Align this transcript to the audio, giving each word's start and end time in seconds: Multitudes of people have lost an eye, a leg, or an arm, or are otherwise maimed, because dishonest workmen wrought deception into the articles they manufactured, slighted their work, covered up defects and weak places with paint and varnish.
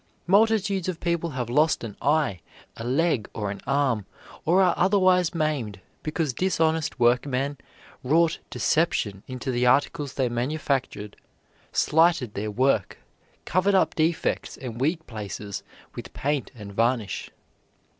Multitudes 0.25 0.89
of 0.89 0.99
people 0.99 1.29
have 1.37 1.47
lost 1.47 1.83
an 1.83 1.95
eye, 2.01 2.41
a 2.75 2.83
leg, 2.83 3.29
or 3.35 3.51
an 3.51 3.61
arm, 3.67 4.07
or 4.45 4.59
are 4.63 4.73
otherwise 4.75 5.35
maimed, 5.35 5.79
because 6.01 6.33
dishonest 6.33 6.99
workmen 6.99 7.55
wrought 8.03 8.39
deception 8.49 9.21
into 9.27 9.51
the 9.51 9.67
articles 9.67 10.15
they 10.15 10.27
manufactured, 10.27 11.17
slighted 11.71 12.33
their 12.33 12.49
work, 12.49 12.97
covered 13.45 13.75
up 13.75 13.93
defects 13.93 14.57
and 14.57 14.81
weak 14.81 15.05
places 15.05 15.61
with 15.93 16.13
paint 16.13 16.49
and 16.55 16.73
varnish. 16.73 17.29